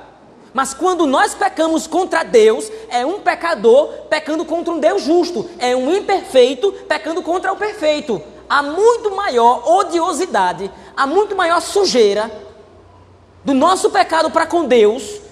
[0.54, 5.76] Mas quando nós pecamos contra Deus, é um pecador pecando contra um Deus justo, é
[5.76, 8.22] um imperfeito pecando contra o perfeito.
[8.48, 12.32] Há muito maior odiosidade, há muito maior sujeira
[13.44, 15.24] do nosso pecado para com Deus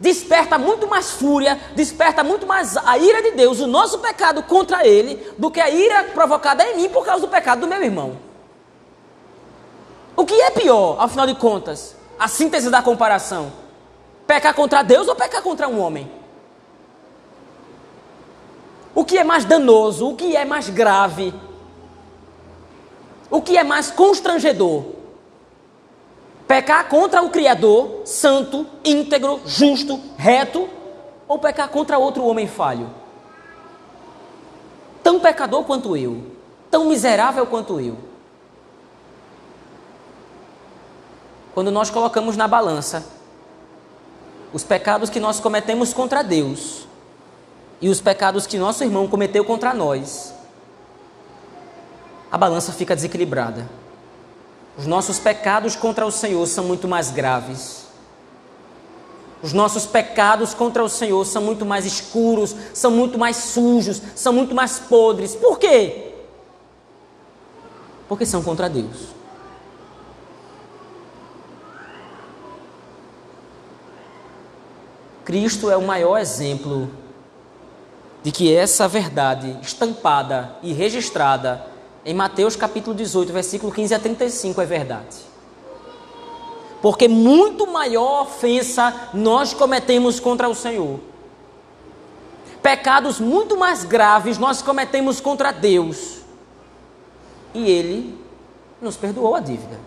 [0.00, 4.86] desperta muito mais fúria, desperta muito mais a ira de Deus, o nosso pecado contra
[4.86, 8.16] Ele, do que a ira provocada em mim por causa do pecado do meu irmão.
[10.16, 11.94] O que é pior, afinal de contas?
[12.18, 13.52] A síntese da comparação:
[14.30, 16.08] pecar contra Deus ou pecar contra um homem?
[18.94, 20.08] O que é mais danoso?
[20.08, 21.34] O que é mais grave?
[23.28, 24.84] O que é mais constrangedor?
[26.46, 30.68] Pecar contra o Criador, santo, íntegro, justo, reto,
[31.26, 32.88] ou pecar contra outro homem falho?
[35.02, 36.22] Tão pecador quanto eu,
[36.70, 37.96] tão miserável quanto eu.
[41.52, 43.18] Quando nós colocamos na balança
[44.52, 46.86] os pecados que nós cometemos contra Deus
[47.80, 50.34] e os pecados que nosso irmão cometeu contra nós,
[52.30, 53.68] a balança fica desequilibrada.
[54.76, 57.86] Os nossos pecados contra o Senhor são muito mais graves.
[59.42, 64.32] Os nossos pecados contra o Senhor são muito mais escuros, são muito mais sujos, são
[64.32, 65.34] muito mais podres.
[65.34, 66.12] Por quê?
[68.08, 69.19] Porque são contra Deus.
[75.30, 76.90] Cristo é o maior exemplo
[78.20, 81.64] de que essa verdade estampada e registrada
[82.04, 85.18] em Mateus capítulo 18, versículo 15 a 35 é verdade.
[86.82, 90.98] Porque muito maior ofensa nós cometemos contra o Senhor.
[92.60, 96.22] Pecados muito mais graves nós cometemos contra Deus.
[97.54, 98.18] E Ele
[98.82, 99.78] nos perdoou a dívida.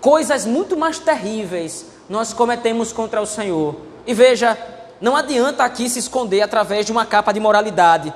[0.00, 3.76] Coisas muito mais terríveis nós cometemos contra o Senhor.
[4.06, 4.58] E veja,
[5.00, 8.12] não adianta aqui se esconder através de uma capa de moralidade.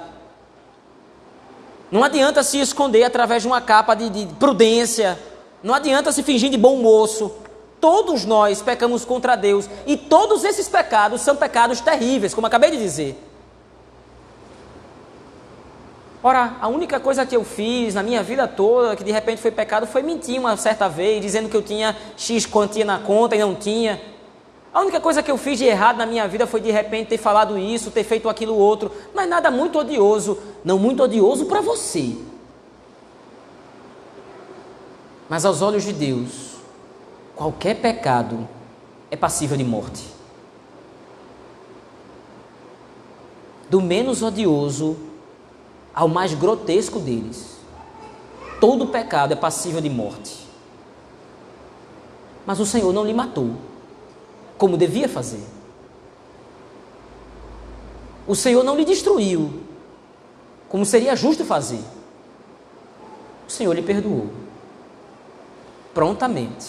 [1.91, 5.19] Não adianta se esconder através de uma capa de, de prudência.
[5.63, 7.31] Não adianta se fingir de bom moço.
[7.81, 9.69] Todos nós pecamos contra Deus.
[9.87, 13.17] E todos esses pecados são pecados terríveis, como acabei de dizer.
[16.27, 19.51] Ora, a única coisa que eu fiz na minha vida toda, que de repente foi
[19.51, 23.39] pecado, foi mentir uma certa vez, dizendo que eu tinha X quantia na conta e
[23.39, 24.01] não tinha.
[24.73, 27.19] A única coisa que eu fiz de errado na minha vida foi de repente ter
[27.19, 28.91] falado isso, ter feito aquilo outro.
[29.13, 30.39] Não é nada muito odioso.
[30.65, 32.17] Não muito odioso para você.
[35.29, 36.55] Mas aos olhos de Deus,
[37.37, 38.49] qualquer pecado
[39.11, 40.07] é passível de morte.
[43.69, 45.13] Do menos odioso
[45.95, 47.59] ao mais grotesco deles.
[48.61, 50.45] Todo pecado é passível de morte.
[52.47, 53.57] Mas o Senhor não lhe matou
[54.59, 55.45] como devia fazer.
[58.27, 59.63] O Senhor não lhe destruiu,
[60.69, 61.83] como seria justo fazer.
[63.47, 64.31] O Senhor lhe perdoou.
[65.93, 66.67] Prontamente,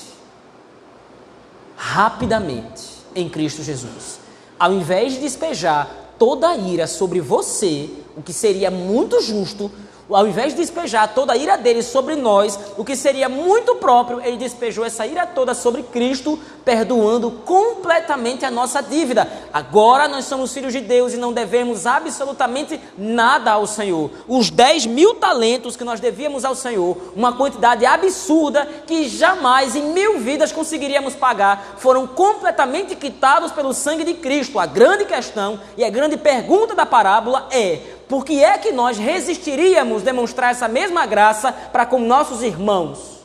[1.78, 4.20] rapidamente, em Cristo Jesus.
[4.60, 9.72] Ao invés de despejar toda a ira sobre você, o que seria muito justo,
[10.10, 14.22] ao invés de despejar toda a ira dele sobre nós, o que seria muito próprio,
[14.22, 19.28] ele despejou essa ira toda sobre Cristo, perdoando completamente a nossa dívida.
[19.52, 24.12] Agora nós somos filhos de Deus e não devemos absolutamente nada ao Senhor.
[24.28, 29.92] Os 10 mil talentos que nós devíamos ao Senhor, uma quantidade absurda que jamais em
[29.92, 34.60] mil vidas conseguiríamos pagar, foram completamente quitados pelo sangue de Cristo.
[34.60, 38.98] A grande questão e a grande pergunta da parábola é: por que é que nós
[38.98, 43.16] resistiríamos demonstrar essa mesma graça para com nossos irmãos?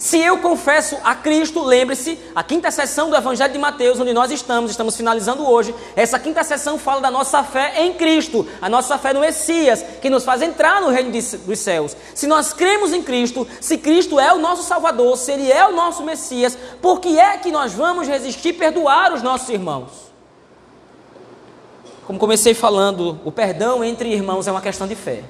[0.00, 4.30] Se eu confesso a Cristo, lembre-se, a quinta sessão do Evangelho de Mateus, onde nós
[4.30, 8.96] estamos, estamos finalizando hoje, essa quinta sessão fala da nossa fé em Cristo, a nossa
[8.96, 11.94] fé no Messias, que nos faz entrar no reino dos céus.
[12.14, 15.76] Se nós cremos em Cristo, se Cristo é o nosso Salvador, se Ele é o
[15.76, 20.09] nosso Messias, por que é que nós vamos resistir perdoar os nossos irmãos?
[22.10, 25.22] Como comecei falando, o perdão entre irmãos é uma questão de fé.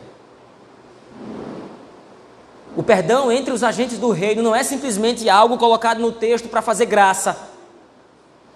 [2.74, 6.62] O perdão entre os agentes do reino não é simplesmente algo colocado no texto para
[6.62, 7.36] fazer graça.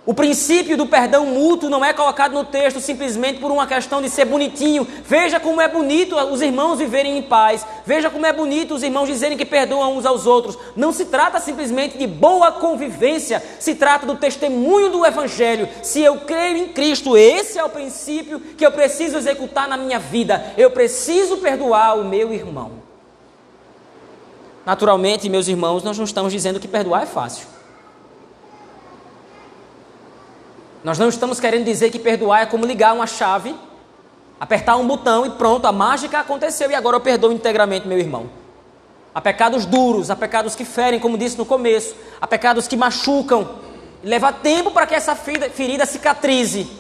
[0.07, 4.11] O princípio do perdão mútuo não é colocado no texto simplesmente por uma questão de
[4.11, 4.87] ser bonitinho.
[5.03, 7.67] Veja como é bonito os irmãos viverem em paz.
[7.87, 10.59] Veja como é bonito os irmãos dizerem que perdoam uns aos outros.
[10.77, 15.71] Não se trata simplesmente de boa convivência, se trata do testemunho do Evangelho.
[15.83, 19.99] Se eu creio em Cristo, esse é o princípio que eu preciso executar na minha
[19.99, 20.53] vida.
[20.59, 22.73] Eu preciso perdoar o meu irmão.
[24.67, 27.54] Naturalmente, meus irmãos, nós não estamos dizendo que perdoar é fácil.
[30.85, 33.57] Nós não estamos querendo dizer que perdoar é como ligar uma chave,
[34.39, 38.29] apertar um botão e pronto, a mágica aconteceu e agora eu perdoo integralmente meu irmão.
[39.15, 43.49] Há pecados duros, há pecados que ferem, como disse no começo, há pecados que machucam.
[44.03, 46.71] Leva tempo para que essa ferida cicatrize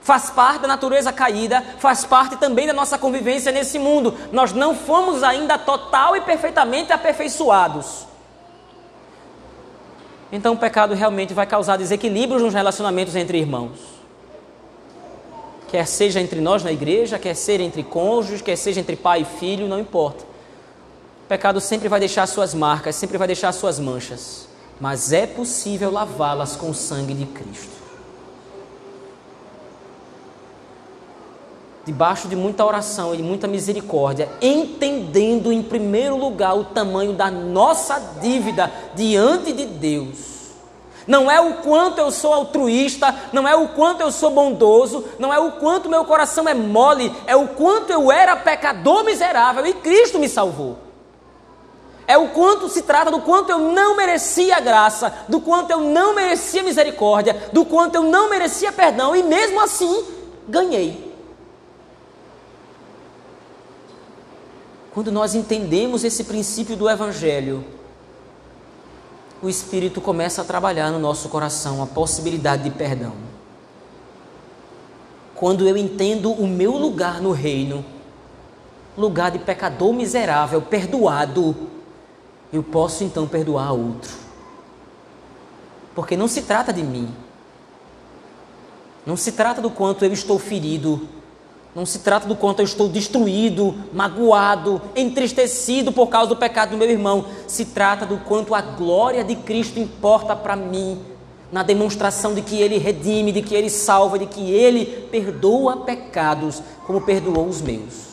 [0.00, 4.16] faz parte da natureza caída, faz parte também da nossa convivência nesse mundo.
[4.30, 8.11] Nós não fomos ainda total e perfeitamente aperfeiçoados.
[10.32, 13.78] Então o pecado realmente vai causar desequilíbrios nos relacionamentos entre irmãos.
[15.68, 19.38] Quer seja entre nós na igreja, quer seja entre cônjuges, quer seja entre pai e
[19.38, 20.24] filho, não importa.
[21.24, 24.48] O pecado sempre vai deixar suas marcas, sempre vai deixar suas manchas.
[24.80, 27.81] Mas é possível lavá-las com o sangue de Cristo.
[31.84, 37.30] Debaixo de muita oração e de muita misericórdia, entendendo em primeiro lugar o tamanho da
[37.30, 40.32] nossa dívida diante de Deus.
[41.06, 45.32] Não é o quanto eu sou altruísta, não é o quanto eu sou bondoso, não
[45.32, 49.74] é o quanto meu coração é mole, é o quanto eu era pecador miserável e
[49.74, 50.78] Cristo me salvou.
[52.06, 56.14] É o quanto se trata do quanto eu não merecia graça, do quanto eu não
[56.14, 60.04] merecia misericórdia, do quanto eu não merecia perdão e mesmo assim
[60.48, 61.11] ganhei.
[64.92, 67.64] Quando nós entendemos esse princípio do Evangelho,
[69.42, 73.14] o Espírito começa a trabalhar no nosso coração a possibilidade de perdão.
[75.34, 77.82] Quando eu entendo o meu lugar no reino,
[78.96, 81.56] lugar de pecador miserável, perdoado,
[82.52, 84.12] eu posso então perdoar outro.
[85.94, 87.12] Porque não se trata de mim.
[89.06, 91.08] Não se trata do quanto eu estou ferido
[91.74, 96.76] não se trata do quanto eu estou destruído, magoado, entristecido por causa do pecado do
[96.76, 97.24] meu irmão.
[97.46, 101.00] Se trata do quanto a glória de Cristo importa para mim,
[101.50, 106.62] na demonstração de que Ele redime, de que Ele salva, de que Ele perdoa pecados,
[106.86, 108.12] como perdoou os meus.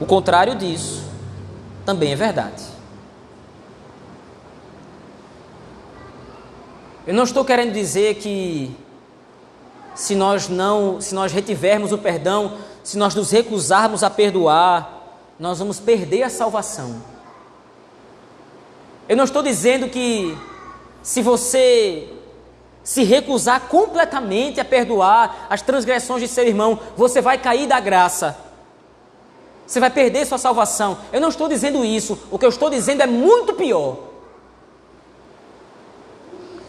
[0.00, 1.02] O contrário disso
[1.84, 2.73] também é verdade.
[7.06, 8.74] Eu não estou querendo dizer que
[9.94, 15.58] se nós não, se nós retivermos o perdão, se nós nos recusarmos a perdoar, nós
[15.58, 17.02] vamos perder a salvação.
[19.06, 20.34] Eu não estou dizendo que
[21.02, 22.08] se você
[22.82, 28.34] se recusar completamente a perdoar as transgressões de seu irmão, você vai cair da graça.
[29.66, 30.96] Você vai perder sua salvação.
[31.12, 32.18] Eu não estou dizendo isso.
[32.30, 34.13] O que eu estou dizendo é muito pior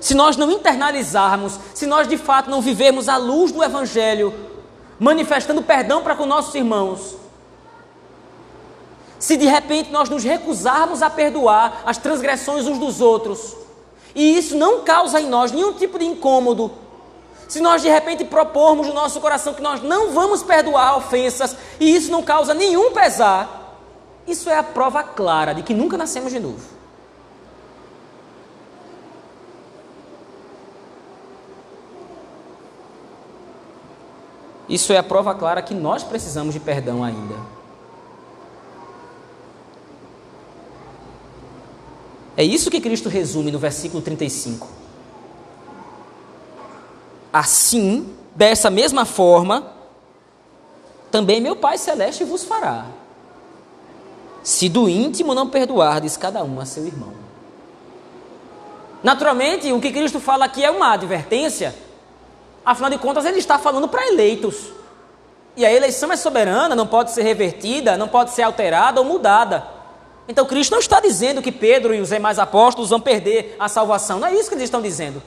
[0.06, 4.32] se nós não internalizarmos, se nós de fato não vivermos a luz do Evangelho,
[5.00, 7.16] manifestando perdão para com nossos irmãos,
[9.18, 13.56] se de repente nós nos recusarmos a perdoar as transgressões uns dos outros,
[14.14, 16.72] e isso não causa em nós nenhum tipo de incômodo,
[17.48, 21.96] se nós de repente propormos no nosso coração que nós não vamos perdoar ofensas, e
[21.96, 23.82] isso não causa nenhum pesar,
[24.28, 26.75] isso é a prova clara de que nunca nascemos de novo.
[34.68, 37.36] Isso é a prova clara que nós precisamos de perdão ainda.
[42.38, 44.68] É isso que Cristo resume no versículo 35.
[47.32, 49.72] Assim, dessa mesma forma,
[51.12, 52.88] também meu Pai Celeste vos fará,
[54.44, 57.14] se do íntimo não perdoardes cada um a seu irmão.
[59.02, 61.76] Naturalmente, o que Cristo fala aqui é uma advertência
[62.66, 64.72] Afinal de contas, ele está falando para eleitos.
[65.56, 69.66] E a eleição é soberana, não pode ser revertida, não pode ser alterada ou mudada.
[70.28, 74.20] Então Cristo não está dizendo que Pedro e os demais apóstolos vão perder a salvação.
[74.20, 75.22] Não é isso que eles estão dizendo.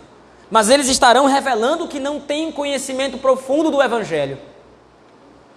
[0.51, 4.39] Mas eles estarão revelando que não têm conhecimento profundo do Evangelho.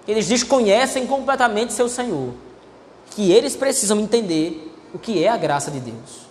[0.08, 2.34] Eles desconhecem completamente seu Senhor.
[3.12, 6.22] Que eles precisam entender o que é a graça de Deus.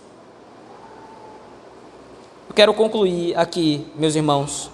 [2.48, 4.70] Eu quero concluir aqui, meus irmãos.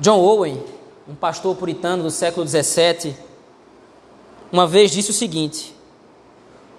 [0.00, 0.62] John Owen,
[1.08, 3.16] um pastor puritano do século XVII,
[4.50, 5.74] uma vez disse o seguinte: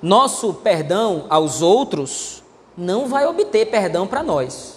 [0.02, 2.44] Nosso perdão aos outros
[2.78, 4.76] não vai obter perdão para nós.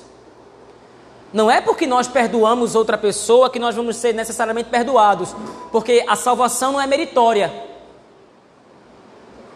[1.33, 5.35] Não é porque nós perdoamos outra pessoa que nós vamos ser necessariamente perdoados,
[5.71, 7.53] porque a salvação não é meritória.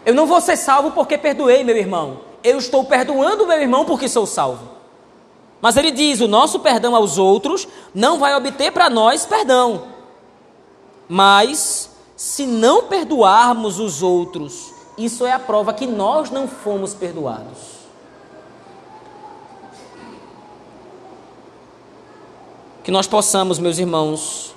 [0.05, 2.19] Eu não vou ser salvo porque perdoei meu irmão.
[2.43, 4.69] Eu estou perdoando meu irmão porque sou salvo.
[5.63, 9.87] Mas ele diz: o nosso perdão aos outros não vai obter para nós perdão.
[11.07, 17.59] Mas, se não perdoarmos os outros, isso é a prova que nós não fomos perdoados.
[22.83, 24.53] Que nós possamos, meus irmãos,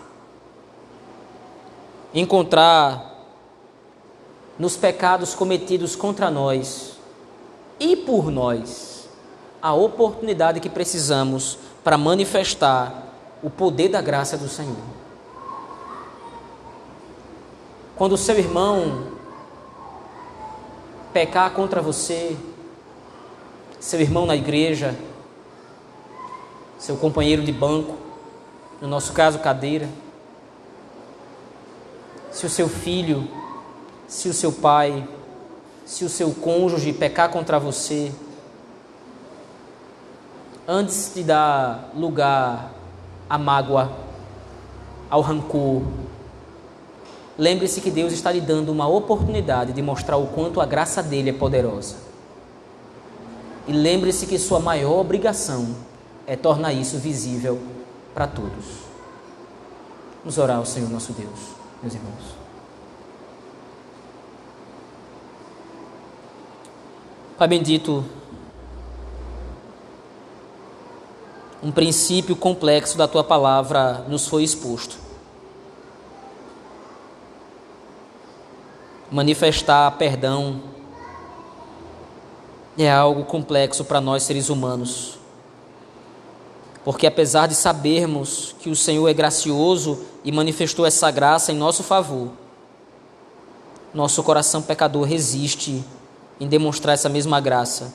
[2.13, 3.15] encontrar
[4.59, 6.99] nos pecados cometidos contra nós
[7.79, 8.96] e por nós
[9.67, 13.03] a oportunidade que precisamos para manifestar
[13.43, 14.77] o poder da graça do Senhor.
[17.97, 19.09] Quando o seu irmão
[21.13, 22.37] pecar contra você,
[23.81, 24.95] seu irmão na igreja,
[26.79, 27.97] seu companheiro de banco,
[28.81, 29.89] no nosso caso, cadeira,
[32.31, 33.27] se o seu filho
[34.07, 35.07] se o seu pai,
[35.85, 38.13] se o seu cônjuge pecar contra você,
[40.67, 42.73] antes de dar lugar
[43.29, 43.91] à mágoa,
[45.09, 45.83] ao rancor,
[47.39, 51.31] lembre-se que Deus está lhe dando uma oportunidade de mostrar o quanto a graça dele
[51.31, 51.97] é poderosa.
[53.69, 55.75] E lembre-se que sua maior obrigação
[56.27, 57.61] é tornar isso visível
[58.15, 58.87] para todos.
[60.21, 62.37] Vamos orar ao Senhor nosso Deus, meus irmãos.
[67.39, 68.05] Pai bendito,
[71.67, 74.97] um princípio complexo da tua palavra nos foi exposto.
[79.11, 80.63] Manifestar perdão
[82.79, 85.19] é algo complexo para nós seres humanos.
[86.85, 91.83] Porque apesar de sabermos que o Senhor é gracioso e manifestou essa graça em nosso
[91.83, 92.31] favor,
[93.93, 95.85] nosso coração pecador resiste
[96.39, 97.93] em demonstrar essa mesma graça,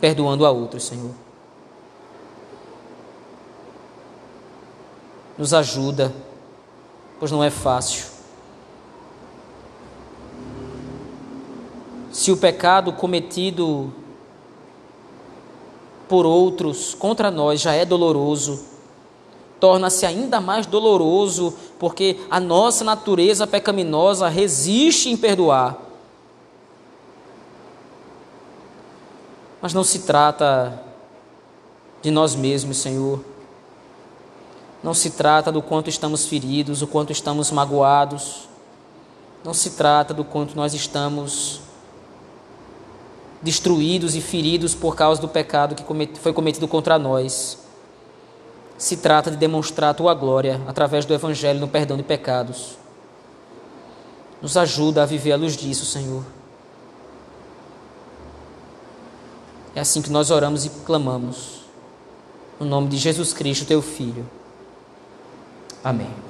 [0.00, 1.29] perdoando a outros, Senhor.
[5.40, 6.12] Nos ajuda,
[7.18, 8.04] pois não é fácil.
[12.12, 13.90] Se o pecado cometido
[16.06, 18.62] por outros contra nós já é doloroso,
[19.58, 25.78] torna-se ainda mais doloroso porque a nossa natureza pecaminosa resiste em perdoar.
[29.62, 30.84] Mas não se trata
[32.02, 33.29] de nós mesmos, Senhor.
[34.82, 38.48] Não se trata do quanto estamos feridos, o quanto estamos magoados.
[39.44, 41.60] Não se trata do quanto nós estamos
[43.42, 47.58] destruídos e feridos por causa do pecado que foi cometido contra nós.
[48.76, 52.78] Se trata de demonstrar a tua glória através do Evangelho no perdão de pecados.
[54.40, 56.24] Nos ajuda a viver à luz disso, Senhor.
[59.74, 61.60] É assim que nós oramos e clamamos.
[62.58, 64.26] No nome de Jesus Cristo, teu Filho.
[65.82, 66.29] Amém.